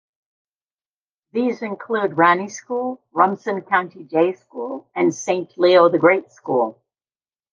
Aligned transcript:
These 1.31 1.61
include 1.61 2.17
Ranney 2.17 2.49
School, 2.49 3.03
Rumson 3.11 3.61
Country 3.61 4.03
Day 4.03 4.33
School 4.33 4.89
and 4.95 5.13
Saint 5.13 5.55
Leo 5.59 5.89
the 5.89 5.99
Great 5.99 6.31
School. 6.31 6.81